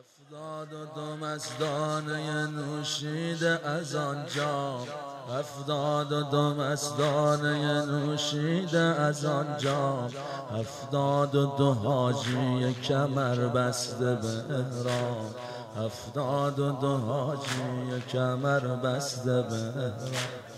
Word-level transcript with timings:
هفتاد 0.00 0.72
و 0.72 0.84
دو 0.94 1.16
مزدانه 1.16 2.46
نوشیده 2.46 3.60
از 3.64 3.94
آنجا. 3.94 4.78
هفتاد 5.38 6.12
و 6.12 6.22
دو 6.22 6.54
مزدانه 6.54 7.84
نوشیده 7.84 8.78
از 8.78 9.24
آنجا. 9.24 10.08
هفتاد 10.58 11.34
و 11.34 11.46
دو 11.58 11.74
حاجی 11.74 12.74
کمر 12.74 13.36
بسته 13.36 14.14
به 14.14 14.54
احرام. 14.54 15.34
هفتاد 15.76 16.58
و 16.58 16.72
دو 16.72 16.96
حاجی 16.96 18.02
کمر 18.12 18.60
بسته 18.60 19.42
به 19.42 19.56
احرام. 19.56 20.49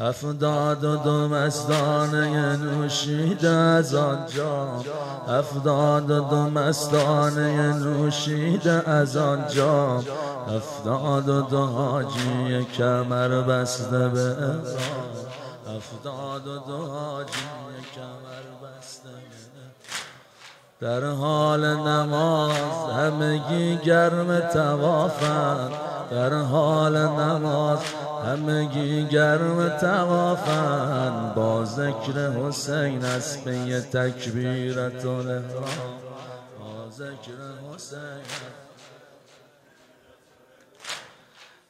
هفتاد 0.00 0.84
و 0.84 0.96
دو 0.96 1.28
مستانه 1.28 2.56
نوشیده 2.56 3.48
از 3.48 3.94
آنجا. 3.94 4.82
هفتاد 5.28 6.10
و 6.10 6.20
دو 6.20 6.36
مستانه 6.36 7.72
نوشیده 7.72 8.88
از 8.90 9.16
آنجا. 9.16 10.02
هفتاد 10.48 11.28
و 11.28 11.42
دو 11.42 11.66
حاجی 11.66 12.64
کمر 12.76 13.28
بسته 13.28 14.08
به 14.08 14.36
هفتاد 15.76 16.46
و 16.46 16.58
دو 16.58 16.86
حاجی 16.86 17.30
کمر 17.94 18.68
بسته 18.68 19.08
در 20.80 21.04
حال 21.04 21.76
نماز 21.76 22.90
همگی 22.96 23.76
گرم 23.76 24.40
توافن 24.40 25.70
در 26.14 26.34
حال 26.34 26.96
نماز 26.96 27.78
همگی 28.24 29.04
گرم 29.04 29.68
توافن 29.68 31.32
با 31.36 31.64
ذکر 31.64 32.30
حسین 32.30 33.04
است 33.04 33.44
به 33.44 33.80
تکبیرت 33.80 35.04
و 35.04 35.22
با 36.58 36.90
ذکر 36.90 37.38
حسین 37.74 38.24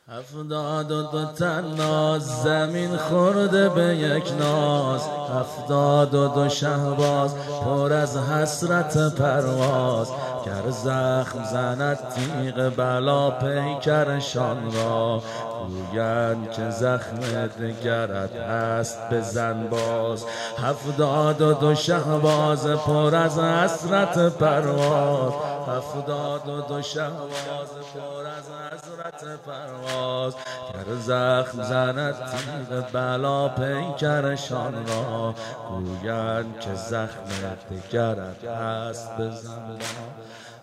هفتاد 0.09 0.91
و 0.91 1.03
دو 1.03 1.25
تن 1.25 1.75
ناز. 1.75 2.43
زمین 2.43 2.97
خورده 2.97 3.69
به 3.69 3.97
یک 3.97 4.33
ناز. 4.39 5.01
هفتاد 5.41 6.15
و 6.15 6.29
دو 6.29 6.49
شهباز. 6.49 7.35
پر 7.65 7.93
از 7.93 8.17
حسرت 8.17 9.15
پرواز. 9.15 10.09
گر 10.47 10.71
زخم 10.71 11.45
زند 11.53 11.99
تیغ 12.15 12.73
بلا 12.77 13.31
پیکرشان 13.31 14.73
را. 14.73 15.23
گویند 15.69 16.51
که 16.51 16.71
زخم 16.71 17.17
دگرت 17.61 18.37
هست 18.37 18.99
بزن 19.11 19.67
باز. 19.67 20.25
هفتاد 20.63 21.43
و 21.43 21.55
دو 21.55 21.75
شهباز. 21.75 22.67
پر 22.67 23.15
از 23.15 23.39
حسرت 23.39 24.19
پرواز. 24.19 25.33
هفتاد 25.69 26.49
و 26.49 26.61
دو 26.61 26.83
شهباز 26.83 27.69
پر 27.95 28.27
از 28.27 28.51
حسرت 28.73 29.39
پرواز. 29.47 30.35
گر 30.75 30.95
زخم 30.95 31.63
زند 31.63 32.15
تیغ 32.15 32.91
بلا 32.93 33.49
پیکرشان 33.49 34.75
را 34.87 35.35
گویند 35.69 36.61
که 36.61 36.75
زخم 36.75 37.25
دگرت 37.71 38.45
هست 38.45 39.17
بزن 39.19 39.79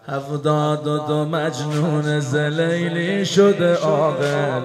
هفتاد 0.07 0.87
و 0.87 0.97
دو 0.97 1.25
مجنون 1.25 2.19
زلیلی 2.19 3.25
شده 3.25 3.75
عاقل. 3.75 4.61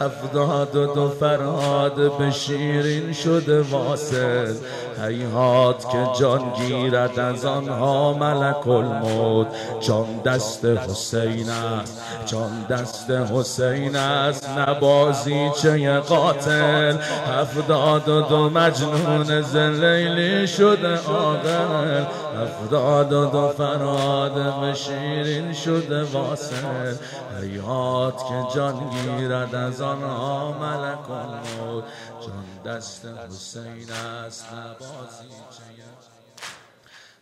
هفتاد 0.00 0.76
و 0.76 0.94
دو 0.94 1.08
فرهاد 1.08 2.18
به 2.18 2.30
شیرین 2.30 3.12
شده 3.12 3.60
واصل. 3.60 4.54
حیات 5.02 5.90
که 5.90 6.06
جان 6.20 6.52
گیرد 6.56 7.18
از 7.18 7.44
آنها 7.44 8.12
ملک 8.12 8.68
الموت. 8.68 9.46
جان 9.80 10.20
دست 10.24 10.64
حسین 10.64 11.48
است 11.50 12.02
جان 12.26 12.66
دست 12.70 13.10
حسین 13.10 13.96
است 13.96 14.48
نبازی 14.48 15.50
چه 15.62 15.98
قاتل. 15.98 16.96
هفتاد 17.40 18.08
و 18.08 18.20
دو 18.20 18.50
مجنون 18.50 19.42
زلیلی 19.42 20.46
شده 20.46 20.96
عاقل. 20.96 22.04
هفتاد 22.42 23.12
و 23.12 23.26
دو 23.26 23.48
فراد 23.48 24.60
به 24.60 24.74
شیرین 24.74 25.52
شده 25.52 26.02
واصل. 26.02 26.94
حیات 27.40 28.16
که 28.16 28.54
جان 28.54 28.74
گیرد 28.90 29.54
از 29.54 29.80
آنها 29.90 30.52
ملک 30.52 31.10
الموت. 31.10 31.84
جان 32.20 32.76
دست 32.76 33.06
حسین 33.28 33.92
است 34.26 34.46
نبازی 34.52 35.34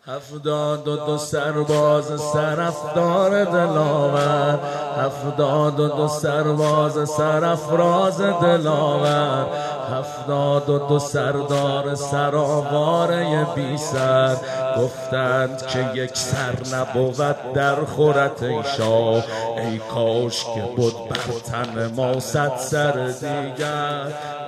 هفتاد 0.06 0.88
و 0.88 0.96
دو 0.96 1.18
سرباز 1.18 2.20
سرفدار 2.20 3.44
دلاور. 3.44 4.58
هفتاد 4.96 5.80
و 5.80 5.88
دو 5.88 6.08
سرباز 6.08 7.08
سرفراز 7.08 8.20
دلاور. 8.20 9.46
هفتاد 9.92 10.68
و 10.68 10.78
دو 10.78 10.98
سردار 10.98 11.94
سرآواره 11.94 13.46
بی 13.54 13.76
سر 13.76 14.36
گفتند 14.78 15.66
که 15.66 15.90
یک 15.94 16.16
سر 16.16 16.76
نبود 16.76 17.52
در 17.54 17.84
خورت 17.84 18.42
ای 18.42 18.62
شاه. 18.76 19.24
ای 19.56 19.78
کاش 19.78 20.44
که 20.44 20.62
بود 20.76 21.08
بر 21.08 21.40
تن 21.46 21.92
ما 21.96 22.20
صد 22.20 22.56
سر 22.56 22.92
دیگر. 22.92 24.04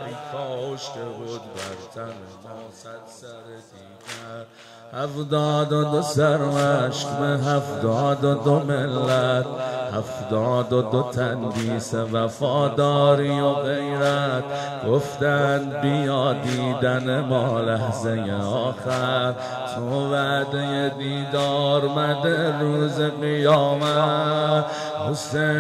ای 0.07 0.15
کاش 0.33 0.91
که 0.91 1.01
بود 1.01 1.41
بر 1.41 1.95
تن 1.95 2.13
ما 2.43 2.71
صد 2.73 3.07
سر 3.07 3.45
دیگر. 3.71 4.47
هفتاد 4.93 5.73
و 5.73 5.85
دو 5.85 6.03
سرمشک 6.03 7.09
به 7.09 7.27
هفتاد 7.27 8.25
و 8.25 8.35
دو 8.35 8.61
ملت. 8.61 9.47
هفتاد 9.93 10.73
و 10.73 10.83
دو 10.83 11.03
تندیس 11.03 11.95
وفاداری 11.95 13.41
و 13.41 13.53
غیرت. 13.53 14.45
گفتند 14.89 15.81
بیا 15.81 16.33
دیدن 16.33 17.21
ما 17.21 17.61
لحظه 17.61 18.33
آخر. 18.43 19.35
تو 19.75 20.13
وعده 20.13 20.89
دیدار 20.99 21.83
مده 21.83 22.59
روز 22.61 23.01
قیامت. 23.01 24.65
حسین. 25.11 25.51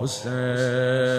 حسین. 0.00 1.13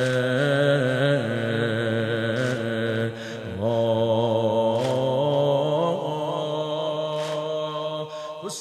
این 8.45 8.53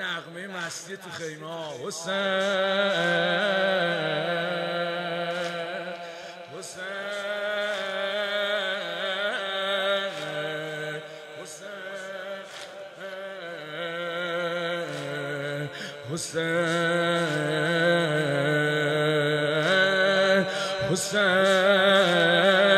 نغمه 0.00 0.46
مستی 0.46 0.96
تو 0.96 1.10
خیمه 1.10 1.86
حسین 1.86 2.14
حسین. 3.46 4.73
حسين 16.10 16.44
حسين 20.90 22.73